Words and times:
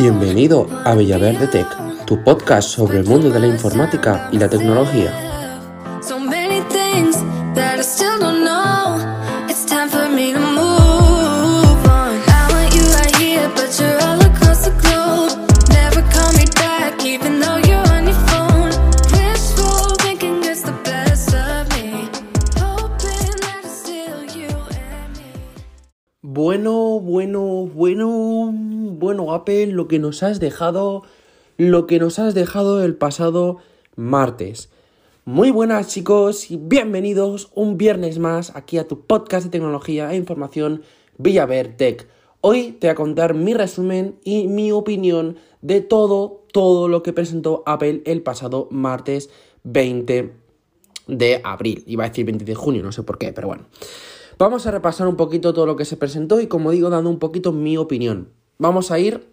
Bienvenido 0.00 0.66
a 0.86 0.94
Villaverde 0.94 1.46
Tech, 1.46 1.66
tu 2.06 2.24
podcast 2.24 2.70
sobre 2.70 3.00
el 3.00 3.04
mundo 3.04 3.28
de 3.28 3.38
la 3.38 3.46
informática 3.46 4.30
y 4.32 4.38
la 4.38 4.48
tecnología. 4.48 5.29
Lo 29.50 29.88
que 29.88 29.98
nos 29.98 30.22
has 30.22 30.38
dejado, 30.38 31.02
lo 31.56 31.88
que 31.88 31.98
nos 31.98 32.20
has 32.20 32.34
dejado 32.34 32.84
el 32.84 32.94
pasado 32.94 33.56
martes. 33.96 34.70
Muy 35.24 35.50
buenas 35.50 35.88
chicos 35.88 36.52
y 36.52 36.56
bienvenidos 36.56 37.50
un 37.56 37.76
viernes 37.76 38.20
más 38.20 38.54
aquí 38.54 38.78
a 38.78 38.86
tu 38.86 39.06
podcast 39.06 39.46
de 39.46 39.50
tecnología 39.50 40.12
e 40.12 40.16
información 40.16 40.82
Villaver 41.18 41.76
Tech. 41.76 42.06
Hoy 42.40 42.76
te 42.78 42.86
voy 42.86 42.92
a 42.92 42.94
contar 42.94 43.34
mi 43.34 43.52
resumen 43.52 44.20
y 44.22 44.46
mi 44.46 44.70
opinión 44.70 45.36
de 45.62 45.80
todo, 45.80 46.44
todo 46.52 46.86
lo 46.86 47.02
que 47.02 47.12
presentó 47.12 47.64
Apple 47.66 48.02
el 48.06 48.22
pasado 48.22 48.68
martes 48.70 49.30
20 49.64 50.32
de 51.08 51.40
abril. 51.42 51.82
Iba 51.88 52.04
a 52.04 52.08
decir 52.08 52.24
20 52.24 52.44
de 52.44 52.54
junio, 52.54 52.84
no 52.84 52.92
sé 52.92 53.02
por 53.02 53.18
qué, 53.18 53.32
pero 53.32 53.48
bueno. 53.48 53.64
Vamos 54.38 54.64
a 54.68 54.70
repasar 54.70 55.08
un 55.08 55.16
poquito 55.16 55.52
todo 55.52 55.66
lo 55.66 55.74
que 55.74 55.84
se 55.84 55.96
presentó 55.96 56.40
y 56.40 56.46
como 56.46 56.70
digo, 56.70 56.88
dando 56.88 57.10
un 57.10 57.18
poquito 57.18 57.50
mi 57.50 57.76
opinión. 57.76 58.28
Vamos 58.60 58.90
a 58.90 58.98
ir, 58.98 59.29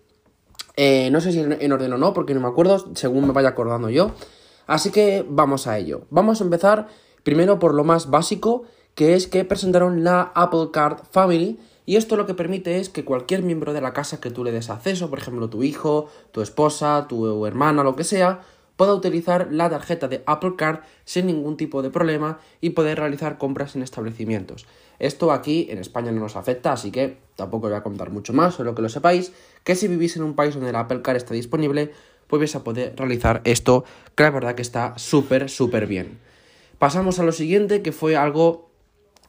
eh, 0.78 1.10
no 1.12 1.20
sé 1.20 1.34
si 1.34 1.40
en, 1.40 1.58
en 1.60 1.72
orden 1.72 1.92
o 1.92 1.98
no, 1.98 2.14
porque 2.14 2.34
no 2.34 2.40
me 2.40 2.48
acuerdo, 2.48 2.86
según 2.96 3.28
me 3.28 3.34
vaya 3.34 3.50
acordando 3.50 3.90
yo. 3.90 4.12
Así 4.68 4.92
que 4.92 5.26
vamos 5.28 5.68
a 5.68 5.78
ello. 5.78 6.04
Vamos 6.10 6.40
a 6.40 6.44
empezar 6.44 6.88
primero 7.24 7.58
por 7.60 7.74
lo 7.74 7.84
más 7.84 8.10
básico, 8.10 8.64
que 8.94 9.16
es 9.16 9.28
que 9.28 9.44
presentaron 9.44 10.04
la 10.04 10.32
Apple 10.36 10.70
Card 10.72 11.00
Family. 11.12 11.60
Y 11.86 11.96
esto 11.96 12.16
lo 12.18 12.26
que 12.26 12.34
permite 12.34 12.80
es 12.80 12.90
que 12.90 13.06
cualquier 13.06 13.44
miembro 13.44 13.74
de 13.74 13.82
la 13.82 13.94
casa 13.94 14.20
que 14.20 14.30
tú 14.30 14.44
le 14.44 14.52
des 14.52 14.70
acceso, 14.70 15.10
por 15.10 15.20
ejemplo 15.20 15.50
tu 15.50 15.64
hijo, 15.64 16.10
tu 16.32 16.42
esposa, 16.42 17.08
tu 17.08 17.46
hermana, 17.46 17.84
lo 17.84 17.96
que 17.96 18.04
sea, 18.04 18.42
pueda 18.78 18.94
utilizar 18.94 19.50
la 19.52 19.70
tarjeta 19.70 20.08
de 20.08 20.24
Apple 20.26 20.54
Card 20.56 20.80
sin 21.04 21.28
ningún 21.28 21.58
tipo 21.58 21.82
de 21.82 21.90
problema 21.90 22.40
y 22.62 22.70
poder 22.70 23.00
realizar 23.00 23.38
compras 23.38 23.76
en 23.76 23.82
establecimientos. 23.82 24.66
Esto 25.00 25.32
aquí 25.32 25.68
en 25.70 25.80
España 25.80 26.12
no 26.12 26.22
nos 26.22 26.38
afecta, 26.38 26.72
así 26.72 26.92
que 26.92 27.18
tampoco 27.36 27.68
voy 27.68 27.76
a 27.76 27.84
contar 27.84 28.12
mucho 28.12 28.32
más, 28.34 28.56
solo 28.56 28.74
que 28.74 28.82
lo 28.82 28.90
sepáis, 28.90 29.34
que 29.64 29.76
si 29.76 29.88
vivís 29.88 30.16
en 30.16 30.24
un 30.24 30.36
país 30.36 30.56
donde 30.56 30.72
la 30.72 30.82
Apple 30.82 31.02
Card 31.02 31.18
está 31.18 31.34
disponible, 31.34 31.92
pues 32.28 32.40
vais 32.40 32.56
a 32.56 32.64
poder 32.64 32.94
realizar 32.96 33.42
esto, 33.44 33.84
que 34.16 34.24
la 34.24 34.32
verdad 34.32 34.56
que 34.56 34.62
está 34.62 34.94
súper, 34.98 35.50
súper 35.50 35.88
bien. 35.88 36.20
Pasamos 36.80 37.20
a 37.20 37.24
lo 37.24 37.32
siguiente, 37.32 37.82
que 37.82 37.92
fue 37.92 38.16
algo 38.16 38.70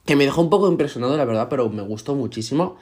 que 0.04 0.16
me 0.16 0.24
dejó 0.24 0.42
un 0.42 0.50
poco 0.50 0.68
impresionado, 0.68 1.16
la 1.16 1.24
verdad, 1.24 1.48
pero 1.48 1.68
me 1.70 1.82
gustó 1.82 2.14
muchísimo. 2.14 2.76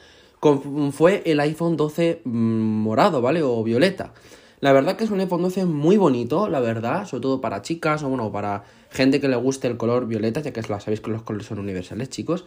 Fue 0.93 1.23
el 1.27 1.41
iPhone 1.41 1.77
12 1.77 2.23
mm, 2.25 2.31
morado, 2.31 3.21
¿vale? 3.21 3.43
O 3.43 3.63
violeta. 3.65 4.13
La 4.61 4.73
verdad 4.73 4.97
que 4.97 5.05
es 5.05 5.11
un 5.11 5.21
iPhone 5.21 5.43
12 5.43 5.67
muy 5.67 5.97
bonito, 5.97 6.49
la 6.49 6.61
verdad, 6.61 7.07
sobre 7.07 7.23
todo 7.23 7.41
para 7.41 7.63
chicas 7.63 8.03
o 8.03 8.09
bueno, 8.09 8.33
para 8.33 8.65
gente 8.91 9.21
que 9.21 9.29
le 9.29 9.37
guste 9.37 9.69
el 9.69 9.77
color 9.77 10.07
violeta, 10.07 10.41
ya 10.41 10.53
que 10.53 10.63
la, 10.63 10.81
sabéis 10.81 11.01
que 11.01 11.11
los 11.11 11.23
colores 11.23 11.47
son 11.47 11.59
universales, 11.59 12.09
chicos. 12.09 12.47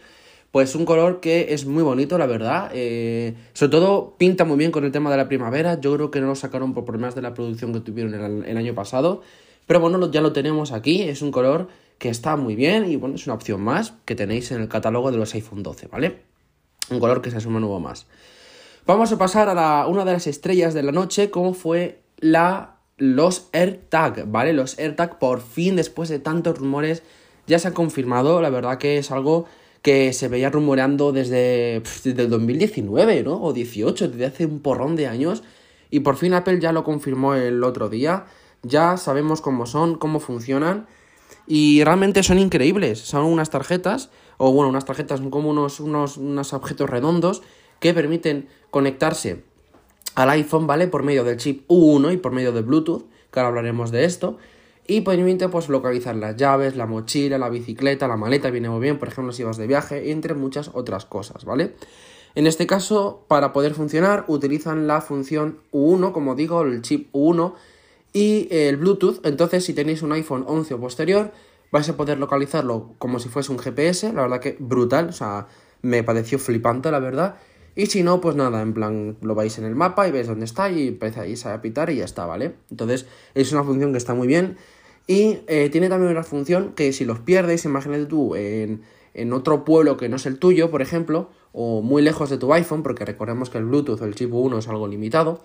Pues 0.51 0.73
un 0.73 0.85
color 0.85 1.19
que 1.19 1.53
es 1.53 1.67
muy 1.67 1.83
bonito, 1.83 2.17
la 2.17 2.25
verdad. 2.25 2.71
eh, 2.73 3.35
sobre 3.53 3.71
todo 3.71 4.15
pinta 4.17 4.45
muy 4.45 4.57
bien 4.57 4.71
con 4.71 4.83
el 4.83 4.91
tema 4.91 5.11
de 5.11 5.17
la 5.17 5.27
primavera. 5.27 5.79
Yo 5.79 5.93
creo 5.95 6.09
que 6.09 6.21
no 6.21 6.27
lo 6.27 6.35
sacaron 6.35 6.73
por 6.73 6.85
problemas 6.85 7.13
de 7.13 7.21
la 7.21 7.35
producción 7.35 7.71
que 7.71 7.81
tuvieron 7.81 8.43
el, 8.45 8.57
año 8.57 8.73
pasado. 8.73 9.21
Pero 9.67 9.79
bueno, 9.79 10.11
ya 10.11 10.21
lo 10.21 10.33
tenemos 10.33 10.71
aquí. 10.71 11.03
Es 11.03 11.21
un 11.21 11.31
color 11.31 11.67
que 11.99 12.09
está 12.09 12.35
muy 12.35 12.55
bien 12.55 12.89
y 12.89 12.95
bueno, 12.95 13.15
es 13.15 13.27
una 13.27 13.35
opción 13.35 13.61
más 13.61 13.93
que 14.05 14.15
tenéis 14.15 14.51
en 14.51 14.61
el 14.61 14.67
catálogo 14.67 15.11
de 15.11 15.17
los 15.17 15.35
iPhone 15.35 15.61
12, 15.61 15.87
¿vale? 15.87 16.21
Un 16.89 16.99
color 16.99 17.21
que 17.21 17.29
se 17.29 17.39
suma 17.39 17.59
nuevo 17.59 17.79
más. 17.79 18.07
Vamos 18.89 19.11
a 19.11 19.19
pasar 19.19 19.55
a 19.55 19.85
una 19.85 20.03
de 20.03 20.13
las 20.13 20.25
estrellas 20.25 20.73
de 20.73 20.81
la 20.81 20.91
noche, 20.91 21.29
como 21.29 21.53
fue 21.53 22.01
la, 22.17 22.77
los 22.97 23.47
AirTag, 23.53 24.25
¿vale? 24.31 24.51
Los 24.51 24.79
AirTag 24.79 25.19
por 25.19 25.41
fin, 25.41 25.75
después 25.75 26.09
de 26.09 26.17
tantos 26.17 26.57
rumores, 26.57 27.03
ya 27.45 27.59
se 27.59 27.67
han 27.67 27.75
confirmado. 27.75 28.41
La 28.41 28.49
verdad 28.49 28.79
que 28.79 28.97
es 28.97 29.11
algo 29.11 29.45
que 29.83 30.11
se 30.11 30.27
veía 30.27 30.49
rumoreando 30.49 31.11
desde, 31.11 31.83
desde 32.03 32.23
el 32.23 32.31
2019, 32.31 33.21
¿no? 33.21 33.39
O 33.39 33.53
18, 33.53 34.07
desde 34.07 34.25
hace 34.25 34.47
un 34.47 34.59
porrón 34.59 34.95
de 34.95 35.05
años. 35.05 35.43
Y 35.91 35.99
por 35.99 36.17
fin 36.17 36.33
Apple 36.33 36.59
ya 36.59 36.71
lo 36.71 36.83
confirmó 36.83 37.35
el 37.35 37.63
otro 37.63 37.89
día. 37.89 38.25
Ya 38.63 38.97
sabemos 38.97 39.39
cómo 39.39 39.67
son, 39.67 39.99
cómo 39.99 40.19
funcionan. 40.19 40.87
Y 41.45 41.83
realmente 41.83 42.23
son 42.23 42.39
increíbles. 42.39 42.97
Son 42.97 43.25
unas 43.25 43.51
tarjetas, 43.51 44.09
o 44.37 44.51
bueno, 44.51 44.67
unas 44.67 44.85
tarjetas 44.85 45.21
como 45.29 45.51
unos, 45.51 45.79
unos, 45.79 46.17
unos 46.17 46.53
objetos 46.53 46.89
redondos 46.89 47.43
que 47.79 47.93
permiten 47.93 48.47
conectarse 48.71 49.43
al 50.15 50.29
iPhone, 50.31 50.67
¿vale? 50.67 50.87
Por 50.87 51.03
medio 51.03 51.23
del 51.23 51.37
chip 51.37 51.67
U1 51.67 52.13
y 52.13 52.17
por 52.17 52.31
medio 52.31 52.51
de 52.51 52.61
Bluetooth, 52.61 53.05
que 53.31 53.39
ahora 53.39 53.49
hablaremos 53.49 53.91
de 53.91 54.05
esto. 54.05 54.37
Y 54.87 55.01
permite 55.01 55.49
pues 55.49 55.69
localizar 55.69 56.15
las 56.15 56.35
llaves, 56.35 56.75
la 56.75 56.87
mochila, 56.87 57.37
la 57.37 57.49
bicicleta, 57.49 58.07
la 58.07 58.17
maleta, 58.17 58.49
viene 58.49 58.69
muy 58.69 58.81
bien, 58.81 58.97
por 58.97 59.07
ejemplo, 59.07 59.31
si 59.31 59.43
vas 59.43 59.57
de 59.57 59.67
viaje, 59.67 60.11
entre 60.11 60.33
muchas 60.33 60.71
otras 60.73 61.05
cosas, 61.05 61.45
¿vale? 61.45 61.75
En 62.35 62.47
este 62.47 62.65
caso, 62.65 63.23
para 63.27 63.53
poder 63.53 63.73
funcionar, 63.73 64.25
utilizan 64.27 64.87
la 64.87 65.01
función 65.01 65.59
U1, 65.71 66.11
como 66.11 66.35
digo, 66.35 66.61
el 66.63 66.81
chip 66.81 67.13
U1 67.13 67.53
y 68.13 68.47
el 68.51 68.77
Bluetooth. 68.77 69.25
Entonces, 69.25 69.63
si 69.65 69.73
tenéis 69.73 70.01
un 70.01 70.11
iPhone 70.11 70.43
11 70.47 70.73
o 70.73 70.79
posterior, 70.79 71.31
vais 71.71 71.87
a 71.87 71.95
poder 71.95 72.17
localizarlo 72.17 72.95
como 72.97 73.19
si 73.19 73.29
fuese 73.29 73.51
un 73.51 73.59
GPS. 73.59 74.11
La 74.13 74.23
verdad 74.23 74.39
que 74.39 74.57
brutal, 74.59 75.09
o 75.09 75.11
sea, 75.11 75.47
me 75.81 76.03
pareció 76.03 76.39
flipante, 76.39 76.91
la 76.91 76.99
verdad. 76.99 77.35
Y 77.75 77.85
si 77.87 78.03
no, 78.03 78.19
pues 78.21 78.35
nada, 78.35 78.61
en 78.61 78.73
plan, 78.73 79.17
lo 79.21 79.35
vais 79.35 79.57
en 79.57 79.65
el 79.65 79.75
mapa 79.75 80.07
y 80.07 80.11
veis 80.11 80.27
dónde 80.27 80.45
está 80.45 80.69
y 80.69 80.89
empezáis 80.89 81.45
a 81.45 81.61
pitar 81.61 81.89
y 81.89 81.97
ya 81.97 82.05
está, 82.05 82.25
¿vale? 82.25 82.55
Entonces, 82.69 83.05
es 83.35 83.51
una 83.51 83.63
función 83.63 83.91
que 83.91 83.97
está 83.97 84.13
muy 84.13 84.27
bien. 84.27 84.57
Y 85.07 85.39
eh, 85.47 85.69
tiene 85.71 85.89
también 85.89 86.11
una 86.11 86.23
función 86.23 86.73
que 86.75 86.93
si 86.93 87.05
los 87.05 87.19
pierdes, 87.19 87.65
imagínate 87.65 88.05
tú 88.05 88.35
en, 88.35 88.81
en 89.13 89.33
otro 89.33 89.65
pueblo 89.65 89.97
que 89.97 90.09
no 90.09 90.17
es 90.17 90.25
el 90.25 90.37
tuyo, 90.37 90.69
por 90.69 90.81
ejemplo, 90.81 91.29
o 91.51 91.81
muy 91.81 92.01
lejos 92.01 92.29
de 92.29 92.37
tu 92.37 92.53
iPhone, 92.53 92.83
porque 92.83 93.05
recordemos 93.05 93.49
que 93.49 93.57
el 93.57 93.65
Bluetooth 93.65 94.01
o 94.01 94.05
el 94.05 94.15
chip 94.15 94.33
1 94.33 94.59
es 94.59 94.67
algo 94.67 94.87
limitado, 94.87 95.41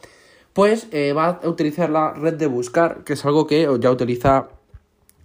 pues 0.52 0.86
eh, 0.92 1.12
va 1.12 1.40
a 1.42 1.48
utilizar 1.48 1.90
la 1.90 2.12
red 2.12 2.34
de 2.34 2.46
buscar, 2.46 3.04
que 3.04 3.14
es 3.14 3.24
algo 3.24 3.46
que 3.46 3.68
ya 3.80 3.90
utiliza 3.90 4.48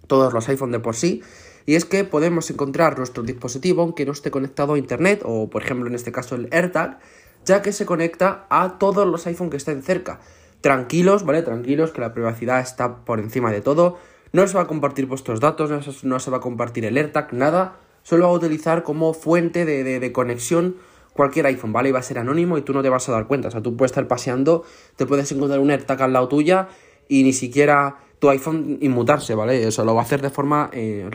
todos 0.06 0.32
los 0.32 0.48
iPhone 0.48 0.72
de 0.72 0.80
por 0.80 0.96
sí. 0.96 1.22
Y 1.66 1.74
es 1.74 1.84
que 1.84 2.04
podemos 2.04 2.50
encontrar 2.50 2.96
nuestro 2.98 3.22
dispositivo 3.22 3.82
aunque 3.82 4.06
no 4.06 4.12
esté 4.12 4.30
conectado 4.30 4.74
a 4.74 4.78
internet, 4.78 5.22
o 5.24 5.48
por 5.50 5.62
ejemplo 5.62 5.88
en 5.88 5.94
este 5.94 6.12
caso 6.12 6.34
el 6.34 6.48
AirTag, 6.52 6.98
ya 7.44 7.62
que 7.62 7.72
se 7.72 7.86
conecta 7.86 8.46
a 8.50 8.78
todos 8.78 9.06
los 9.06 9.26
iPhone 9.26 9.50
que 9.50 9.56
estén 9.56 9.82
cerca. 9.82 10.20
Tranquilos, 10.60 11.24
¿vale? 11.24 11.42
Tranquilos, 11.42 11.90
que 11.92 12.00
la 12.00 12.12
privacidad 12.12 12.60
está 12.60 13.04
por 13.04 13.18
encima 13.20 13.50
de 13.50 13.60
todo. 13.62 13.98
No 14.32 14.46
se 14.46 14.54
va 14.54 14.62
a 14.62 14.66
compartir 14.66 15.06
vuestros 15.06 15.40
datos, 15.40 15.70
no 16.04 16.20
se, 16.20 16.30
va 16.30 16.36
a 16.36 16.40
compartir 16.40 16.84
el 16.84 16.96
AirTag, 16.96 17.32
nada. 17.32 17.76
Solo 18.02 18.24
va 18.26 18.30
a 18.30 18.34
utilizar 18.34 18.82
como 18.82 19.14
fuente 19.14 19.64
de, 19.64 19.82
de- 19.84 20.00
de 20.00 20.12
conexión 20.12 20.76
cualquier 21.14 21.46
iPhone, 21.46 21.72
¿vale? 21.72 21.88
Y 21.88 21.92
va 21.92 21.98
a 21.98 22.02
ser 22.02 22.18
anónimo 22.18 22.56
y 22.58 22.62
tú 22.62 22.72
no 22.72 22.82
te 22.82 22.88
vas 22.88 23.08
a 23.08 23.12
dar 23.12 23.26
cuenta. 23.26 23.48
O 23.48 23.50
sea, 23.50 23.62
tú 23.62 23.76
puedes 23.76 23.90
estar 23.90 24.06
paseando, 24.06 24.64
te 24.96 25.06
puedes 25.06 25.30
encontrar 25.32 25.60
un 25.60 25.70
AirTag 25.70 26.00
al 26.02 26.12
lado 26.12 26.28
tuya 26.28 26.68
y 27.08 27.24
ni 27.24 27.32
siquiera 27.32 27.96
tu 28.20 28.28
iPhone 28.28 28.78
inmutarse, 28.80 29.34
¿vale? 29.34 29.66
Eso 29.66 29.84
lo 29.84 29.94
va 29.94 30.02
a 30.02 30.04
hacer 30.04 30.22
de 30.22 30.30
forma 30.30 30.70
eh, 30.72 31.10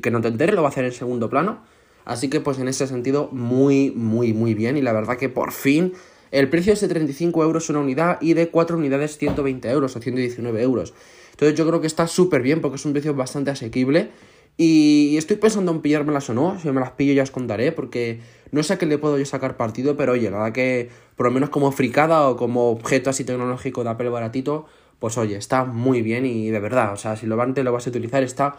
que 0.00 0.10
no 0.10 0.20
te 0.20 0.28
enteres, 0.28 0.54
lo 0.54 0.62
va 0.62 0.68
a 0.68 0.70
hacer 0.70 0.84
en 0.84 0.92
segundo 0.92 1.28
plano. 1.28 1.58
Así 2.04 2.30
que 2.30 2.40
pues 2.40 2.58
en 2.58 2.68
ese 2.68 2.86
sentido 2.86 3.28
muy, 3.32 3.90
muy, 3.90 4.32
muy 4.32 4.54
bien. 4.54 4.76
Y 4.76 4.82
la 4.82 4.92
verdad 4.92 5.16
que 5.16 5.28
por 5.28 5.52
fin 5.52 5.92
el 6.30 6.48
precio 6.48 6.72
es 6.72 6.80
de 6.80 6.88
35 6.88 7.42
euros 7.42 7.68
una 7.70 7.80
unidad 7.80 8.18
y 8.20 8.34
de 8.34 8.48
4 8.48 8.76
unidades 8.76 9.18
120 9.18 9.68
euros 9.70 9.96
o 9.96 10.00
119 10.00 10.62
euros. 10.62 10.94
Entonces 11.32 11.58
yo 11.58 11.66
creo 11.66 11.80
que 11.80 11.86
está 11.86 12.06
súper 12.06 12.42
bien 12.42 12.60
porque 12.60 12.76
es 12.76 12.84
un 12.84 12.92
precio 12.92 13.14
bastante 13.14 13.50
asequible. 13.50 14.10
Y 14.56 15.16
estoy 15.16 15.36
pensando 15.36 15.72
en 15.72 15.80
pillármelas 15.80 16.30
o 16.30 16.34
no. 16.34 16.58
Si 16.60 16.70
me 16.70 16.80
las 16.80 16.92
pillo 16.92 17.12
ya 17.12 17.24
os 17.24 17.32
contaré 17.32 17.72
porque 17.72 18.20
no 18.52 18.62
sé 18.62 18.74
a 18.74 18.78
qué 18.78 18.86
le 18.86 18.98
puedo 18.98 19.18
yo 19.18 19.26
sacar 19.26 19.56
partido. 19.56 19.96
Pero 19.96 20.12
oye, 20.12 20.30
la 20.30 20.38
verdad 20.38 20.52
que 20.52 20.90
por 21.16 21.26
lo 21.26 21.32
menos 21.32 21.50
como 21.50 21.72
fricada 21.72 22.28
o 22.28 22.36
como 22.36 22.70
objeto 22.70 23.10
así 23.10 23.24
tecnológico 23.24 23.82
de 23.82 23.90
Apple 23.90 24.10
baratito, 24.10 24.66
pues 24.98 25.18
oye, 25.18 25.36
está 25.36 25.64
muy 25.64 26.02
bien 26.02 26.26
y 26.26 26.50
de 26.50 26.60
verdad. 26.60 26.92
O 26.92 26.96
sea, 26.96 27.16
si 27.16 27.26
lo 27.26 27.40
antes 27.40 27.64
lo 27.64 27.72
vas 27.72 27.86
a 27.86 27.90
utilizar 27.90 28.22
está 28.22 28.56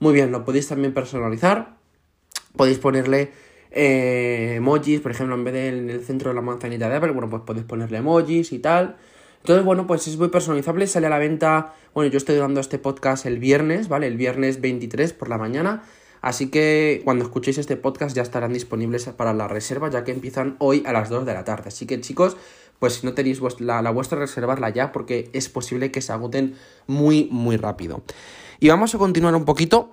muy 0.00 0.12
bien. 0.12 0.32
Lo 0.32 0.44
podéis 0.44 0.68
también 0.68 0.92
personalizar 0.92 1.76
podéis 2.56 2.78
ponerle 2.78 3.30
eh, 3.70 4.54
emojis, 4.56 5.00
por 5.00 5.10
ejemplo, 5.12 5.34
en 5.34 5.44
vez 5.44 5.54
de 5.54 5.68
en 5.68 5.90
el 5.90 6.04
centro 6.04 6.30
de 6.30 6.34
la 6.34 6.40
manzanita 6.40 6.88
de 6.88 6.96
Apple, 6.96 7.12
bueno, 7.12 7.28
pues 7.28 7.42
podéis 7.42 7.66
ponerle 7.66 7.98
emojis 7.98 8.52
y 8.52 8.58
tal. 8.58 8.96
Entonces, 9.38 9.64
bueno, 9.64 9.86
pues 9.86 10.08
es 10.08 10.16
muy 10.18 10.28
personalizable, 10.28 10.86
sale 10.86 11.06
a 11.06 11.10
la 11.10 11.18
venta, 11.18 11.74
bueno, 11.94 12.10
yo 12.10 12.16
estoy 12.16 12.36
dando 12.36 12.60
este 12.60 12.78
podcast 12.78 13.26
el 13.26 13.38
viernes, 13.38 13.88
¿vale? 13.88 14.08
El 14.08 14.16
viernes 14.16 14.60
23 14.60 15.12
por 15.12 15.28
la 15.28 15.38
mañana, 15.38 15.84
Así 16.26 16.48
que 16.48 17.02
cuando 17.04 17.24
escuchéis 17.24 17.56
este 17.58 17.76
podcast 17.76 18.16
ya 18.16 18.22
estarán 18.22 18.52
disponibles 18.52 19.04
para 19.10 19.32
la 19.32 19.46
reserva, 19.46 19.88
ya 19.90 20.02
que 20.02 20.10
empiezan 20.10 20.56
hoy 20.58 20.82
a 20.84 20.92
las 20.92 21.08
2 21.08 21.24
de 21.24 21.32
la 21.32 21.44
tarde. 21.44 21.68
Así 21.68 21.86
que 21.86 22.00
chicos, 22.00 22.36
pues 22.80 22.94
si 22.94 23.06
no 23.06 23.14
tenéis 23.14 23.40
la, 23.60 23.90
vuestra, 23.92 24.18
reservarla 24.18 24.70
ya, 24.70 24.90
porque 24.90 25.30
es 25.32 25.48
posible 25.48 25.92
que 25.92 26.00
se 26.02 26.12
agoten 26.12 26.56
muy, 26.88 27.28
muy 27.30 27.56
rápido. 27.56 28.02
Y 28.58 28.68
vamos 28.70 28.92
a 28.92 28.98
continuar 28.98 29.36
un 29.36 29.44
poquito 29.44 29.88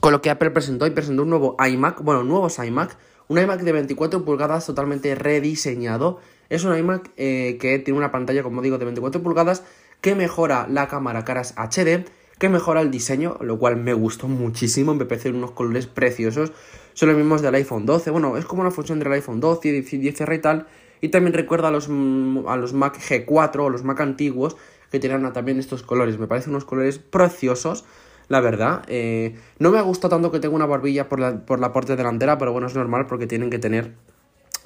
con 0.00 0.12
lo 0.12 0.22
que 0.22 0.30
Apple 0.30 0.50
presentó 0.50 0.86
y 0.86 0.92
presentó 0.92 1.24
un 1.24 1.28
nuevo 1.28 1.56
iMac, 1.62 2.00
bueno, 2.02 2.24
nuevos 2.24 2.58
iMac, 2.58 2.96
un 3.28 3.38
iMac 3.38 3.60
de 3.60 3.72
24 3.72 4.24
pulgadas 4.24 4.64
totalmente 4.64 5.14
rediseñado. 5.14 6.20
Es 6.48 6.64
un 6.64 6.74
iMac 6.74 7.10
eh, 7.18 7.58
que 7.60 7.78
tiene 7.80 7.98
una 7.98 8.10
pantalla, 8.10 8.42
como 8.42 8.62
digo, 8.62 8.78
de 8.78 8.86
24 8.86 9.22
pulgadas 9.22 9.62
que 10.00 10.14
mejora 10.14 10.66
la 10.70 10.88
cámara 10.88 11.26
caras 11.26 11.52
HD 11.58 12.06
que 12.40 12.48
mejora 12.48 12.80
el 12.80 12.90
diseño, 12.90 13.36
lo 13.42 13.58
cual 13.58 13.76
me 13.76 13.92
gustó 13.92 14.26
muchísimo, 14.26 14.94
me 14.94 15.04
parecen 15.04 15.36
unos 15.36 15.50
colores 15.50 15.86
preciosos, 15.86 16.52
son 16.94 17.10
los 17.10 17.18
mismos 17.18 17.42
del 17.42 17.54
iPhone 17.54 17.84
12, 17.84 18.10
bueno, 18.10 18.38
es 18.38 18.46
como 18.46 18.62
una 18.62 18.70
fusión 18.70 18.98
del 18.98 19.12
iPhone 19.12 19.40
12, 19.40 19.84
10R 19.84 20.34
y 20.34 20.38
tal, 20.38 20.66
y 21.02 21.10
también 21.10 21.34
recuerda 21.34 21.68
a 21.68 21.70
los, 21.70 21.90
mm, 21.90 22.48
a 22.48 22.56
los 22.56 22.72
Mac 22.72 22.98
G4 22.98 23.66
o 23.66 23.68
los 23.68 23.84
Mac 23.84 24.00
antiguos 24.00 24.56
que 24.90 24.98
tenían 24.98 25.30
también 25.34 25.58
estos 25.58 25.82
colores, 25.82 26.18
me 26.18 26.26
parecen 26.26 26.54
unos 26.54 26.64
colores 26.64 26.98
preciosos, 26.98 27.84
la 28.28 28.40
verdad. 28.40 28.84
Eh, 28.88 29.36
no 29.58 29.70
me 29.70 29.82
gusta 29.82 30.08
tanto 30.08 30.32
que 30.32 30.40
tenga 30.40 30.54
una 30.56 30.66
barbilla 30.66 31.10
por 31.10 31.20
la, 31.20 31.44
por 31.44 31.60
la 31.60 31.74
parte 31.74 31.94
delantera, 31.94 32.38
pero 32.38 32.52
bueno, 32.52 32.68
es 32.68 32.74
normal 32.74 33.06
porque 33.06 33.26
tienen 33.26 33.50
que 33.50 33.58
tener 33.58 33.92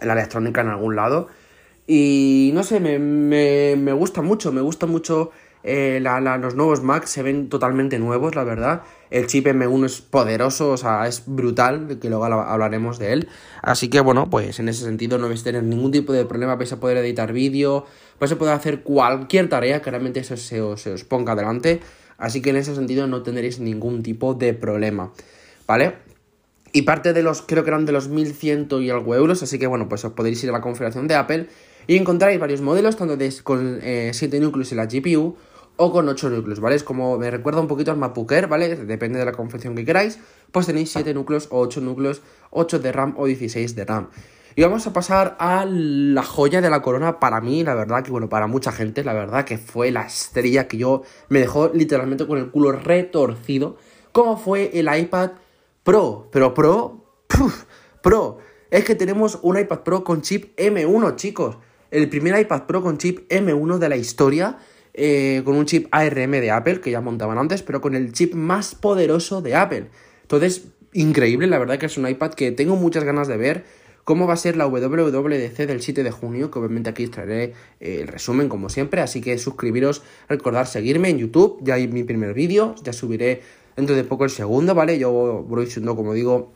la 0.00 0.12
electrónica 0.12 0.61
en 0.61 0.69
algún 0.69 0.94
lado. 0.94 1.27
Y 1.88 2.53
no 2.55 2.62
sé, 2.62 2.79
me, 2.79 2.99
me, 2.99 3.75
me 3.77 3.93
gusta 3.93 4.23
mucho, 4.23 4.53
me 4.53 4.61
gusta 4.61 4.87
mucho 4.87 5.32
eh, 5.66 5.99
los 5.99 6.55
nuevos 6.55 6.82
Mac 6.82 7.06
se 7.06 7.22
ven 7.22 7.49
totalmente 7.49 7.99
nuevos, 7.99 8.34
la 8.34 8.44
verdad. 8.44 8.82
El 9.11 9.26
chip 9.26 9.46
M1 9.46 9.87
es 9.87 10.02
poderoso, 10.02 10.72
o 10.72 10.76
sea, 10.76 11.08
es 11.08 11.22
brutal, 11.25 11.99
que 12.00 12.11
luego 12.11 12.26
hablaremos 12.26 12.99
de 12.99 13.14
él. 13.14 13.28
Así 13.62 13.88
que 13.88 14.00
bueno, 14.00 14.28
pues 14.28 14.61
en 14.61 14.69
ese 14.69 14.84
sentido 14.84 15.16
no 15.16 15.26
vais 15.26 15.40
a 15.40 15.44
tener 15.44 15.62
ningún 15.62 15.90
tipo 15.90 16.12
de 16.12 16.26
problema, 16.26 16.56
vais 16.56 16.72
a 16.72 16.81
poder 16.81 16.99
editar 16.99 17.32
vídeo, 17.32 17.87
vais 18.20 18.31
a 18.31 18.37
poder 18.37 18.52
hacer 18.52 18.82
cualquier 18.82 19.49
tarea 19.49 19.81
que 19.81 19.90
realmente 19.90 20.20
eso 20.20 20.37
se 20.37 20.61
os, 20.61 20.82
se 20.82 20.93
os 20.93 21.05
ponga 21.05 21.32
adelante. 21.32 21.81
Así 22.19 22.43
que 22.43 22.50
en 22.50 22.56
ese 22.56 22.75
sentido 22.75 23.06
no 23.06 23.22
tendréis 23.22 23.58
ningún 23.58 24.02
tipo 24.02 24.34
de 24.34 24.52
problema, 24.52 25.12
¿vale? 25.67 25.94
Y 26.75 26.82
parte 26.82 27.14
de 27.14 27.22
los, 27.22 27.40
creo 27.40 27.64
que 27.64 27.70
eran 27.70 27.87
de 27.87 27.93
los 27.93 28.08
1100 28.08 28.69
y 28.82 28.90
algo 28.90 29.14
euros, 29.14 29.43
así 29.43 29.58
que 29.58 29.67
bueno, 29.67 29.88
pues 29.88 30.05
os 30.05 30.12
podéis 30.12 30.43
ir 30.44 30.50
a 30.50 30.52
la 30.52 30.60
configuración 30.60 31.08
de 31.08 31.14
Apple 31.14 31.49
y 31.87 31.96
encontraréis 31.96 32.40
varios 32.40 32.60
modelos, 32.60 32.96
tanto 32.96 33.17
de, 33.17 33.32
con 33.43 33.81
7 33.81 34.37
eh, 34.37 34.40
núcleos 34.40 34.70
en 34.72 34.78
la 34.78 34.87
GPU 34.87 35.37
o 35.76 35.93
con 35.93 36.09
8 36.09 36.31
núcleos, 36.31 36.61
¿vale? 36.61 36.76
Es 36.76 36.85
como 36.85 37.19
me 37.19 37.31
recuerda 37.31 37.61
un 37.61 37.69
poquito 37.69 37.91
al 37.91 37.97
MacBook 37.97 38.32
¿vale? 38.49 38.76
Depende 38.76 39.19
de 39.19 39.25
la 39.25 39.32
confección 39.32 39.75
que 39.75 39.85
queráis, 39.85 40.19
pues 40.53 40.67
tenéis 40.67 40.93
7 40.93 41.15
núcleos 41.15 41.49
o 41.50 41.61
8 41.61 41.81
núcleos, 41.81 42.23
8 42.50 42.79
de 42.79 42.93
RAM 42.93 43.15
o 43.17 43.26
16 43.26 43.75
de 43.75 43.85
RAM. 43.85 44.09
Y 44.56 44.62
vamos 44.62 44.87
a 44.87 44.93
pasar 44.93 45.37
a 45.41 45.65
la 45.67 46.23
joya 46.23 46.61
de 46.61 46.71
la 46.71 46.81
corona 46.81 47.19
para 47.19 47.41
mí, 47.41 47.65
la 47.65 47.75
verdad 47.75 48.05
que, 48.05 48.12
bueno, 48.12 48.29
para 48.29 48.47
mucha 48.47 48.71
gente, 48.71 49.03
la 49.03 49.12
verdad 49.12 49.44
que 49.44 49.59
fue 49.59 49.91
la 49.91 50.03
estrella 50.03 50.69
que 50.69 50.76
yo 50.76 51.03
me 51.29 51.41
dejó 51.41 51.73
literalmente 51.75 52.25
con 52.25 52.38
el 52.38 52.53
culo 52.53 52.70
retorcido, 52.70 53.77
como 54.12 54.37
fue 54.37 54.70
el 54.79 54.88
iPad 54.97 55.32
Pro. 55.82 56.29
Pero 56.31 56.55
Pro, 56.55 57.05
Pro, 58.03 58.38
es 58.70 58.85
que 58.85 58.94
tenemos 58.94 59.41
un 59.43 59.59
iPad 59.59 59.81
Pro 59.81 60.05
con 60.05 60.23
chip 60.23 60.56
M1, 60.56 61.17
chicos. 61.17 61.59
El 61.91 62.09
primer 62.09 62.41
iPad 62.41 62.62
Pro 62.62 62.81
con 62.81 62.97
chip 62.99 63.29
M1 63.29 63.79
de 63.79 63.88
la 63.88 63.97
historia 63.97 64.59
eh, 64.94 65.43
con 65.44 65.56
un 65.56 65.67
chip 65.67 65.88
ARM 65.91 66.31
de 66.31 66.50
Apple, 66.50 66.81
que 66.81 66.91
ya 66.91 67.00
montaban 67.00 67.37
antes, 67.37 67.62
pero 67.62 67.81
con 67.81 67.94
el 67.94 68.12
chip 68.12 68.35
más 68.35 68.75
poderoso 68.75 69.43
de 69.43 69.56
Apple. 69.56 69.87
Entonces, 70.23 70.69
increíble, 70.93 71.46
la 71.49 71.58
verdad 71.58 71.79
que 71.79 71.87
es 71.87 71.99
un 71.99 72.08
iPad 72.08 72.35
que 72.35 72.52
tengo 72.52 72.76
muchas 72.76 73.05
ganas 73.05 73.29
de 73.29 73.37
ver 73.37 73.64
cómo 74.05 74.26
va 74.26 74.35
a 74.35 74.37
ser 74.37 74.56
la 74.56 74.67
WWDC 74.67 75.67
del 75.67 75.82
7 75.82 76.02
de 76.02 76.11
junio, 76.11 76.50
que 76.50 76.58
obviamente 76.58 76.91
aquí 76.91 77.08
traeré 77.08 77.55
eh, 77.81 78.00
el 78.02 78.08
resumen 78.08 78.49
como 78.49 78.69
siempre, 78.69 79.00
así 79.00 79.20
que 79.20 79.37
suscribiros, 79.38 80.02
recordar 80.29 80.67
seguirme 80.67 81.08
en 81.08 81.19
YouTube, 81.19 81.58
ya 81.62 81.75
hay 81.75 81.88
mi 81.88 82.05
primer 82.05 82.35
vídeo, 82.35 82.75
ya 82.82 82.93
subiré 82.93 83.43
dentro 83.76 83.96
de 83.96 84.05
poco 84.05 84.25
el 84.25 84.31
segundo, 84.31 84.75
¿vale? 84.75 84.99
Yo 84.99 85.11
voy 85.12 85.67
subiendo, 85.67 85.96
como 85.96 86.14
digo, 86.14 86.52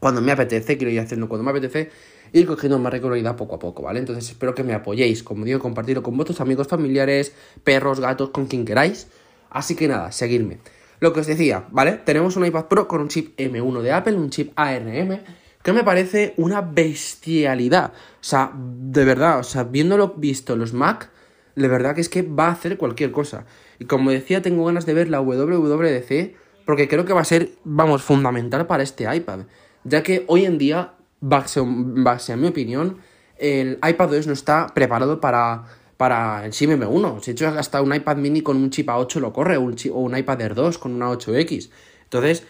cuando 0.00 0.22
me 0.22 0.32
apetece, 0.32 0.76
quiero 0.78 0.92
ir 0.92 1.00
haciendo 1.00 1.28
cuando 1.28 1.44
me 1.44 1.50
apetece, 1.50 1.90
ir 2.38 2.46
cogiendo 2.46 2.78
más 2.78 2.92
regularidad 2.92 3.36
poco 3.36 3.56
a 3.56 3.58
poco, 3.58 3.82
¿vale? 3.82 3.98
Entonces 3.98 4.28
espero 4.28 4.54
que 4.54 4.62
me 4.62 4.74
apoyéis, 4.74 5.22
como 5.22 5.44
digo, 5.44 5.58
compartirlo 5.58 6.02
con 6.02 6.16
vuestros 6.16 6.40
amigos, 6.40 6.68
familiares, 6.68 7.32
perros, 7.64 8.00
gatos, 8.00 8.30
con 8.30 8.46
quien 8.46 8.64
queráis. 8.64 9.08
Así 9.50 9.74
que 9.74 9.88
nada, 9.88 10.12
seguidme. 10.12 10.58
Lo 11.00 11.12
que 11.12 11.20
os 11.20 11.26
decía, 11.26 11.66
¿vale? 11.70 11.92
Tenemos 11.92 12.36
un 12.36 12.44
iPad 12.44 12.66
Pro 12.66 12.88
con 12.88 13.00
un 13.00 13.08
chip 13.08 13.38
M1 13.38 13.80
de 13.80 13.92
Apple, 13.92 14.16
un 14.16 14.30
chip 14.30 14.52
ARM, 14.56 15.20
que 15.62 15.72
me 15.72 15.82
parece 15.82 16.34
una 16.36 16.60
bestialidad. 16.60 17.92
O 17.92 18.24
sea, 18.24 18.52
de 18.54 19.04
verdad, 19.04 19.38
o 19.38 19.42
sea, 19.42 19.64
viéndolo 19.64 20.14
visto 20.16 20.56
los 20.56 20.72
Mac, 20.72 21.10
de 21.54 21.68
verdad 21.68 21.94
que 21.94 22.00
es 22.02 22.08
que 22.08 22.22
va 22.22 22.48
a 22.48 22.52
hacer 22.52 22.76
cualquier 22.76 23.12
cosa. 23.12 23.46
Y 23.78 23.86
como 23.86 24.10
decía, 24.10 24.42
tengo 24.42 24.64
ganas 24.64 24.84
de 24.84 24.94
ver 24.94 25.08
la 25.08 25.20
WWDC, 25.20 26.34
porque 26.66 26.88
creo 26.88 27.04
que 27.04 27.12
va 27.12 27.22
a 27.22 27.24
ser, 27.24 27.52
vamos, 27.64 28.02
fundamental 28.02 28.66
para 28.66 28.82
este 28.82 29.04
iPad. 29.14 29.40
Ya 29.84 30.02
que 30.02 30.24
hoy 30.26 30.44
en 30.44 30.58
día 30.58 30.95
base, 31.28 32.32
a 32.32 32.36
mi 32.36 32.48
opinión, 32.48 32.98
el 33.38 33.78
iPad 33.86 34.10
2 34.10 34.26
no 34.26 34.32
está 34.32 34.68
preparado 34.74 35.20
para, 35.20 35.64
para 35.96 36.44
el 36.44 36.52
chip 36.52 36.70
M1. 36.70 37.24
De 37.24 37.32
hecho, 37.32 37.48
hasta 37.48 37.82
un 37.82 37.94
iPad 37.94 38.16
mini 38.16 38.42
con 38.42 38.56
un 38.56 38.70
chip 38.70 38.88
A8 38.88 39.20
lo 39.20 39.32
corre, 39.32 39.56
o 39.56 39.62
un, 39.62 39.76
o 39.92 40.00
un 40.00 40.16
iPad 40.16 40.40
Air 40.40 40.54
2 40.54 40.78
con 40.78 40.94
una 40.94 41.10
8X. 41.10 41.70
Entonces, 42.04 42.44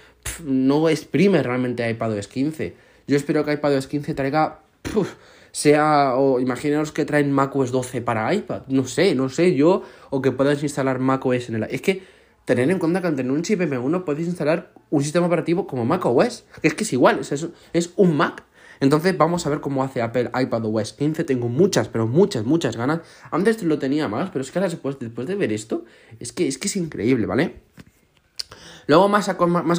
no 0.44 0.88
exprime 0.88 1.42
realmente 1.42 1.88
iPadOS 1.88 2.28
15. 2.28 2.74
Yo 3.06 3.16
espero 3.16 3.44
que 3.44 3.52
iPadOS 3.52 3.86
15 3.86 4.14
traiga, 4.14 4.60
sea, 5.52 6.16
o 6.16 6.40
imaginaos 6.40 6.92
que 6.92 7.04
traen 7.04 7.32
macOS 7.32 7.72
12 7.72 8.02
para 8.02 8.32
iPad. 8.34 8.62
No 8.68 8.86
sé, 8.86 9.14
no 9.14 9.28
sé 9.28 9.54
yo, 9.54 9.82
o 10.10 10.20
que 10.20 10.32
puedas 10.32 10.62
instalar 10.62 10.98
macOS 10.98 11.48
en 11.48 11.56
el... 11.56 11.62
Es 11.64 11.80
que 11.80 12.02
tener 12.44 12.70
en 12.70 12.78
cuenta 12.78 13.00
que 13.00 13.06
al 13.08 13.16
tener 13.16 13.32
un 13.32 13.42
chip 13.42 13.60
M1 13.60 14.04
puedes 14.04 14.26
instalar 14.26 14.72
un 14.90 15.02
sistema 15.02 15.26
operativo 15.26 15.66
como 15.66 15.84
macOS, 15.84 16.44
es 16.62 16.74
que 16.74 16.84
es 16.84 16.92
igual, 16.92 17.20
es, 17.20 17.48
es 17.72 17.90
un 17.96 18.16
Mac 18.16 18.44
entonces 18.80 19.16
vamos 19.16 19.46
a 19.46 19.50
ver 19.50 19.60
cómo 19.60 19.82
hace 19.82 20.02
Apple 20.02 20.30
iPadOS 20.34 20.92
15. 20.94 21.24
Tengo 21.24 21.48
muchas, 21.48 21.88
pero 21.88 22.06
muchas, 22.06 22.44
muchas 22.44 22.76
ganas. 22.76 23.00
Antes 23.30 23.62
lo 23.62 23.78
tenía 23.78 24.08
más, 24.08 24.30
pero 24.30 24.42
es 24.42 24.50
que 24.50 24.58
ahora 24.58 24.68
después, 24.68 24.98
después 24.98 25.26
de 25.26 25.34
ver 25.34 25.52
esto, 25.52 25.84
es 26.20 26.32
que, 26.32 26.46
es 26.46 26.58
que 26.58 26.68
es 26.68 26.76
increíble, 26.76 27.26
¿vale? 27.26 27.60
Luego 28.86 29.08
más, 29.08 29.28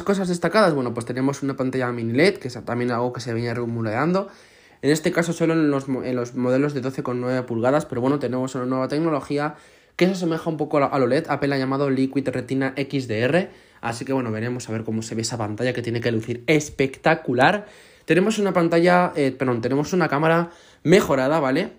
cosas 0.02 0.28
destacadas, 0.28 0.74
bueno, 0.74 0.92
pues 0.92 1.06
tenemos 1.06 1.42
una 1.42 1.56
pantalla 1.56 1.90
mini 1.92 2.12
LED, 2.12 2.36
que 2.36 2.48
es 2.48 2.64
también 2.64 2.90
algo 2.90 3.12
que 3.12 3.20
se 3.20 3.32
venía 3.32 3.54
rumoreando. 3.54 4.28
En 4.82 4.90
este 4.90 5.12
caso 5.12 5.32
solo 5.32 5.54
en 5.54 5.70
los, 5.70 5.88
en 5.88 6.14
los 6.14 6.34
modelos 6.34 6.74
de 6.74 6.82
12,9 6.82 7.44
pulgadas, 7.46 7.86
pero 7.86 8.00
bueno, 8.00 8.18
tenemos 8.18 8.54
una 8.54 8.66
nueva 8.66 8.88
tecnología 8.88 9.56
que 9.96 10.06
se 10.06 10.12
asemeja 10.12 10.48
un 10.50 10.56
poco 10.56 10.78
a 10.78 10.98
lo 10.98 11.06
LED. 11.06 11.24
Apple 11.28 11.54
ha 11.54 11.58
llamado 11.58 11.90
Liquid 11.90 12.28
Retina 12.28 12.74
XDR, 12.76 13.48
así 13.80 14.04
que 14.04 14.12
bueno, 14.12 14.30
veremos 14.30 14.68
a 14.68 14.72
ver 14.72 14.84
cómo 14.84 15.02
se 15.02 15.14
ve 15.14 15.22
esa 15.22 15.38
pantalla 15.38 15.72
que 15.72 15.82
tiene 15.82 16.00
que 16.00 16.12
lucir 16.12 16.44
espectacular. 16.46 17.66
Tenemos 18.04 18.38
una 18.38 18.52
pantalla, 18.52 19.12
eh, 19.16 19.32
perdón, 19.32 19.60
tenemos 19.60 19.92
una 19.92 20.08
cámara 20.08 20.50
mejorada, 20.82 21.40
¿vale? 21.40 21.72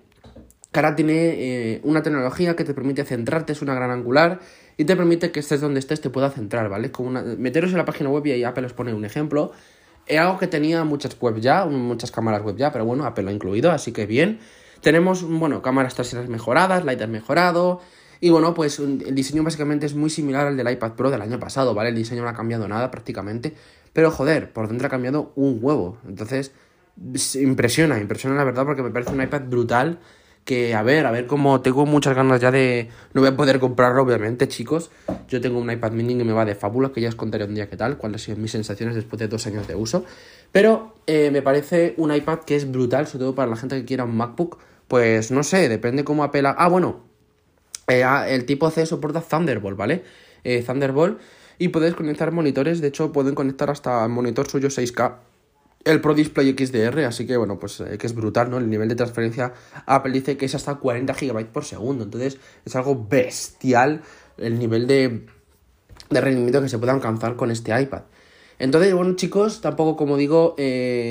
Que 0.72 0.80
ahora 0.80 0.96
tiene 0.96 1.14
eh, 1.14 1.82
una 1.84 2.04
tecnología 2.04 2.56
que 2.56 2.64
te 2.64 2.74
permite 2.74 3.04
centrarte, 3.04 3.54
es 3.54 3.62
una 3.62 3.74
gran 3.74 3.90
angular 3.90 4.40
y 4.78 4.86
te 4.86 4.96
permite 4.96 5.32
que 5.32 5.40
estés 5.40 5.60
donde 5.62 5.80
estés 5.80 6.02
te 6.02 6.10
pueda 6.10 6.30
centrar, 6.30 6.70
¿vale? 6.70 6.92
Como 6.92 7.10
meteros 7.10 7.72
en 7.72 7.78
la 7.78 7.86
página 7.86 8.10
web 8.10 8.26
y 8.28 8.32
ahí 8.32 8.44
Apple 8.44 8.66
os 8.66 8.74
pone 8.74 8.94
un 8.94 9.06
ejemplo. 9.06 9.52
Es 10.06 10.20
algo 10.20 10.40
que 10.40 10.48
tenía 10.48 10.84
muchas 10.84 11.20
web 11.20 11.40
ya, 11.40 11.66
muchas 11.66 12.12
cámaras 12.12 12.44
web 12.44 12.56
ya, 12.58 12.72
pero 12.72 12.86
bueno, 12.86 13.06
Apple 13.06 13.24
lo 13.24 13.30
ha 13.30 13.34
incluido, 13.34 13.72
así 13.72 13.92
que 13.92 14.06
bien. 14.06 14.40
Tenemos, 14.82 15.24
bueno, 15.24 15.62
cámaras 15.62 15.96
traseras 15.96 16.30
mejoradas, 16.30 16.86
LiDAR 16.86 17.10
mejorado. 17.10 17.82
Y 18.22 18.30
bueno, 18.30 18.54
pues 18.54 18.80
el 18.80 19.16
diseño 19.16 19.44
básicamente 19.44 19.86
es 19.86 19.96
muy 19.96 20.10
similar 20.10 20.48
al 20.48 20.58
del 20.58 20.70
iPad 20.70 20.94
Pro 20.94 21.10
del 21.10 21.22
año 21.22 21.40
pasado, 21.40 21.74
¿vale? 21.74 21.90
El 21.90 21.96
diseño 21.96 22.24
no 22.24 22.30
ha 22.30 22.34
cambiado 22.34 22.68
nada 22.68 22.92
prácticamente. 22.92 23.54
Pero 23.94 24.12
joder, 24.12 24.52
por 24.52 24.68
dentro 24.68 24.88
ha 24.88 24.90
cambiado 24.90 25.32
un 25.36 25.60
huevo. 25.62 25.98
Entonces, 26.08 26.52
impresiona, 27.36 28.00
impresiona 28.00 28.36
la 28.36 28.44
verdad 28.44 28.66
porque 28.66 28.84
me 28.84 28.92
parece 28.92 29.12
un 29.12 29.22
iPad 29.22 29.44
brutal. 29.48 30.00
Que 30.46 30.74
a 30.74 30.82
ver, 30.84 31.06
a 31.06 31.12
ver 31.12 31.28
cómo 31.28 31.62
tengo 31.62 31.86
muchas 31.86 32.16
ganas 32.16 32.42
ya 32.42 32.50
de. 32.50 32.90
No 33.14 33.22
voy 33.22 33.30
a 33.30 33.36
poder 33.36 33.60
comprarlo, 33.60 34.02
obviamente, 34.02 34.48
chicos. 34.48 34.90
Yo 35.28 35.42
tengo 35.42 35.60
un 35.60 35.70
iPad 35.70 35.92
mini 35.92 36.18
que 36.18 36.24
me 36.24 36.34
va 36.34 36.44
de 36.44 36.56
fábula, 36.56 36.92
que 36.92 37.02
ya 37.02 37.10
os 37.10 37.16
contaré 37.16 37.44
un 37.44 37.54
día 37.54 37.70
qué 37.70 37.78
tal, 37.78 37.98
cuáles 37.98 38.24
sido 38.24 38.38
mis 38.38 38.52
sensaciones 38.52 38.96
después 38.96 39.20
de 39.20 39.28
dos 39.28 39.46
años 39.46 39.68
de 39.68 39.76
uso. 39.76 40.06
Pero 40.52 40.96
eh, 41.06 41.30
me 41.32 41.42
parece 41.42 41.94
un 41.98 42.14
iPad 42.14 42.40
que 42.40 42.56
es 42.56 42.72
brutal, 42.72 43.06
sobre 43.06 43.26
todo 43.26 43.36
para 43.36 43.50
la 43.52 43.58
gente 43.58 43.76
que 43.76 43.86
quiera 43.86 44.06
un 44.06 44.16
MacBook. 44.18 44.58
Pues 44.88 45.30
no 45.30 45.44
sé, 45.44 45.70
depende 45.70 46.04
cómo 46.04 46.24
apela. 46.24 46.56
Ah, 46.58 46.68
bueno, 46.68 47.09
eh, 47.90 48.04
ah, 48.04 48.30
el 48.30 48.46
tipo 48.46 48.70
C 48.70 48.86
soporta 48.86 49.22
Thunderbolt, 49.22 49.76
¿vale? 49.76 50.04
Eh, 50.44 50.64
Thunderbolt 50.66 51.20
y 51.58 51.70
podéis 51.70 51.96
conectar 51.96 52.32
monitores, 52.32 52.82
de 52.82 52.88
hecho 52.88 53.12
pueden 53.12 53.36
conectar 53.36 53.70
hasta 53.70 54.08
monitor 54.08 54.48
suyo 54.48 54.70
6K 54.70 55.16
el 55.86 56.02
Pro 56.02 56.14
Display 56.14 56.56
XDR, 56.58 57.06
así 57.06 57.26
que 57.26 57.36
bueno, 57.38 57.58
pues 57.58 57.80
eh, 57.80 57.98
que 57.98 58.06
es 58.06 58.14
brutal, 58.14 58.50
¿no? 58.52 58.58
El 58.58 58.70
nivel 58.70 58.88
de 58.90 58.96
transferencia 58.96 59.54
Apple 59.86 60.12
dice 60.12 60.38
que 60.38 60.46
es 60.46 60.54
hasta 60.54 60.76
40 60.76 61.14
GB 61.14 61.46
por 61.48 61.66
segundo, 61.66 62.04
entonces 62.04 62.38
es 62.64 62.76
algo 62.76 63.08
bestial 63.10 64.02
el 64.38 64.60
nivel 64.60 64.88
de, 64.88 65.26
de 66.10 66.22
rendimiento 66.22 66.62
que 66.62 66.70
se 66.70 66.78
puede 66.78 66.92
alcanzar 66.92 67.36
con 67.36 67.50
este 67.50 67.80
iPad. 67.82 68.04
Entonces, 68.60 68.94
bueno, 68.94 69.16
chicos, 69.16 69.62
tampoco, 69.62 69.96
como 69.96 70.18
digo, 70.18 70.56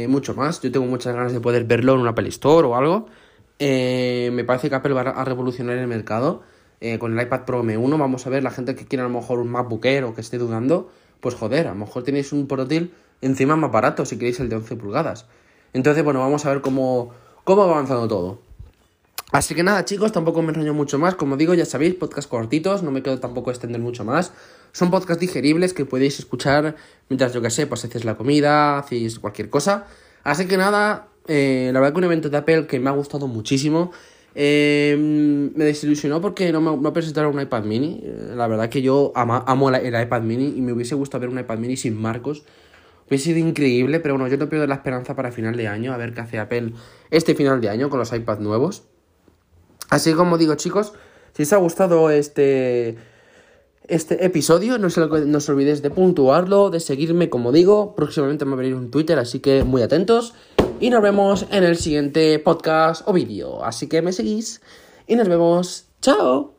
mucho 0.08 0.34
más. 0.34 0.60
Yo 0.60 0.70
tengo 0.70 0.86
muchas 0.86 1.14
ganas 1.14 1.32
de 1.32 1.40
poder 1.40 1.64
verlo 1.64 1.94
en 1.94 2.00
una 2.00 2.10
Apple 2.10 2.28
Store 2.28 2.68
o 2.68 2.76
algo. 2.76 3.06
Me 3.58 4.44
parece 4.44 4.68
que 4.68 4.74
Apple 4.74 4.92
va 4.92 5.00
a 5.00 5.24
revolucionar 5.24 5.78
el 5.78 5.86
mercado. 5.86 6.42
Eh, 6.80 6.98
con 6.98 7.18
el 7.18 7.26
iPad 7.26 7.44
Pro 7.44 7.64
M1 7.64 7.98
vamos 7.98 8.26
a 8.26 8.30
ver 8.30 8.42
la 8.42 8.50
gente 8.50 8.74
que 8.76 8.86
quiere 8.86 9.02
a 9.02 9.08
lo 9.08 9.12
mejor 9.12 9.40
un 9.40 9.48
MacBook 9.48 9.84
Air 9.84 10.04
o 10.04 10.14
que 10.14 10.20
esté 10.20 10.38
dudando, 10.38 10.90
pues 11.20 11.34
joder, 11.34 11.66
a 11.66 11.70
lo 11.70 11.76
mejor 11.76 12.04
tenéis 12.04 12.32
un 12.32 12.46
portátil 12.46 12.92
encima 13.20 13.56
más 13.56 13.72
barato 13.72 14.04
si 14.04 14.16
queréis 14.16 14.38
el 14.40 14.48
de 14.48 14.56
11 14.56 14.76
pulgadas. 14.76 15.26
Entonces, 15.72 16.04
bueno, 16.04 16.20
vamos 16.20 16.46
a 16.46 16.50
ver 16.50 16.60
cómo, 16.60 17.10
cómo 17.44 17.66
va 17.66 17.72
avanzando 17.72 18.06
todo. 18.08 18.48
Así 19.30 19.54
que 19.54 19.62
nada, 19.62 19.84
chicos, 19.84 20.12
tampoco 20.12 20.40
me 20.40 20.50
enroño 20.50 20.72
mucho 20.72 20.98
más. 20.98 21.14
Como 21.14 21.36
digo, 21.36 21.52
ya 21.52 21.66
sabéis, 21.66 21.94
podcast 21.94 22.28
cortitos, 22.28 22.82
no 22.82 22.90
me 22.90 23.02
quedo 23.02 23.18
tampoco 23.20 23.50
extender 23.50 23.80
mucho 23.80 24.04
más. 24.04 24.32
Son 24.72 24.90
podcasts 24.90 25.20
digeribles 25.20 25.74
que 25.74 25.84
podéis 25.84 26.18
escuchar 26.18 26.76
mientras, 27.10 27.34
yo 27.34 27.42
que 27.42 27.50
sé, 27.50 27.66
pues 27.66 27.84
hacéis 27.84 28.06
la 28.06 28.16
comida, 28.16 28.78
hacéis 28.78 29.18
cualquier 29.18 29.50
cosa. 29.50 29.86
Así 30.24 30.46
que 30.46 30.56
nada, 30.56 31.08
eh, 31.26 31.70
la 31.74 31.80
verdad 31.80 31.92
que 31.92 31.98
un 31.98 32.04
evento 32.04 32.30
de 32.30 32.38
Apple 32.38 32.66
que 32.66 32.80
me 32.80 32.88
ha 32.88 32.92
gustado 32.92 33.26
muchísimo. 33.26 33.92
Eh, 34.34 34.96
me 34.98 35.64
desilusionó 35.64 36.20
porque 36.20 36.52
no, 36.52 36.60
me, 36.60 36.92
presentaron 36.92 37.34
un 37.34 37.40
iPad 37.40 37.64
mini. 37.64 38.02
La 38.34 38.46
verdad 38.46 38.68
que 38.68 38.82
yo 38.82 39.12
amo 39.14 39.70
el, 39.70 40.02
iPad 40.02 40.22
mini 40.22 40.54
y 40.56 40.60
me 40.60 40.72
hubiese 40.72 40.94
gustado 40.94 41.22
ver 41.22 41.30
un 41.30 41.38
iPad 41.38 41.58
mini 41.58 41.76
sin 41.76 42.00
marcos. 42.00 42.44
Hubiese 43.08 43.26
sido 43.26 43.38
increíble, 43.38 44.00
pero 44.00 44.14
bueno, 44.14 44.28
yo 44.28 44.36
no 44.36 44.48
pierdo 44.48 44.66
la 44.66 44.74
esperanza 44.74 45.16
para 45.16 45.32
final 45.32 45.56
de 45.56 45.66
año, 45.66 45.94
a 45.94 45.96
ver 45.96 46.12
qué 46.12 46.20
hace 46.20 46.38
Apple 46.38 46.74
este 47.10 47.34
final 47.34 47.60
de 47.60 47.70
año 47.70 47.88
con 47.88 47.98
los 47.98 48.12
iPads 48.12 48.40
nuevos. 48.40 48.84
Así 49.88 50.12
como 50.12 50.36
digo, 50.36 50.54
chicos, 50.56 50.92
si 51.34 51.44
os 51.44 51.52
ha 51.54 51.56
gustado 51.56 52.10
este, 52.10 52.98
este 53.88 54.24
episodio, 54.24 54.76
no, 54.76 54.90
se, 54.90 55.00
no 55.00 55.38
os 55.38 55.48
olvidéis 55.48 55.80
de 55.80 55.90
puntuarlo, 55.90 56.68
de 56.68 56.80
seguirme, 56.80 57.30
como 57.30 57.50
digo. 57.50 57.94
Próximamente 57.96 58.44
me 58.44 58.50
va 58.50 58.56
a 58.56 58.58
abrir 58.58 58.74
un 58.74 58.90
Twitter, 58.90 59.18
así 59.18 59.40
que 59.40 59.64
muy 59.64 59.80
atentos. 59.80 60.34
Y 60.80 60.90
nos 60.90 61.02
vemos 61.02 61.46
en 61.50 61.64
el 61.64 61.76
siguiente 61.76 62.38
podcast 62.38 63.02
o 63.06 63.12
vídeo. 63.12 63.64
Así 63.64 63.88
que 63.88 64.02
me 64.02 64.12
seguís 64.12 64.60
y 65.06 65.16
nos 65.16 65.28
vemos. 65.28 65.86
¡Chao! 66.00 66.54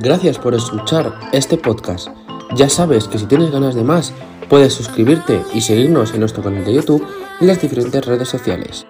Gracias 0.00 0.38
por 0.38 0.54
escuchar 0.54 1.12
este 1.32 1.56
podcast. 1.56 2.08
Ya 2.56 2.68
sabes 2.68 3.06
que 3.06 3.18
si 3.18 3.26
tienes 3.26 3.50
ganas 3.50 3.74
de 3.74 3.84
más, 3.84 4.12
puedes 4.48 4.72
suscribirte 4.72 5.42
y 5.54 5.60
seguirnos 5.60 6.14
en 6.14 6.20
nuestro 6.20 6.42
canal 6.42 6.64
de 6.64 6.74
YouTube 6.74 7.06
y 7.40 7.44
las 7.44 7.60
diferentes 7.60 8.04
redes 8.04 8.28
sociales. 8.28 8.86